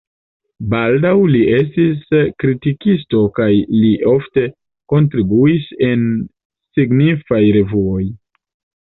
[0.69, 2.15] Baldaŭ li estis
[2.45, 3.51] kritikisto kaj
[3.83, 4.49] li ofte
[4.97, 6.11] kontribuis en
[6.81, 8.05] signifaj revuoj.